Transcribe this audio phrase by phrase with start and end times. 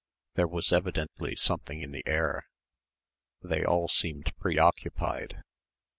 [0.33, 2.47] There was evidently something in the air.
[3.43, 5.43] They all seemed preoccupied.